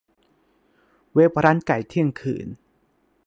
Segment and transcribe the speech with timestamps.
[1.13, 2.47] เว็บร้านไก่เที่ยงคืน